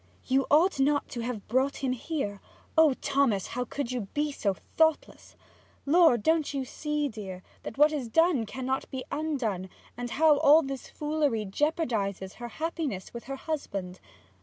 'You 0.25 0.47
ought 0.49 0.79
not 0.79 1.07
to 1.09 1.19
have 1.19 1.47
brought 1.47 1.83
him 1.83 1.91
here. 1.91 2.41
Oh 2.75 2.95
Thomas, 3.01 3.45
how 3.45 3.65
could 3.65 3.91
you 3.91 4.07
be 4.15 4.31
so 4.31 4.55
thoughtless! 4.75 5.35
Lord, 5.85 6.23
don't 6.23 6.55
you 6.55 6.65
see, 6.65 7.07
dear, 7.07 7.43
that 7.61 7.77
what 7.77 7.91
is 7.91 8.07
done 8.07 8.47
cannot 8.47 8.89
be 8.89 9.03
undone, 9.11 9.69
and 9.95 10.09
how 10.09 10.39
all 10.39 10.63
this 10.63 10.89
foolery 10.89 11.45
jeopardizes 11.45 12.37
her 12.37 12.47
happiness 12.47 13.13
with 13.13 13.25
her 13.25 13.35
husband? 13.35 13.99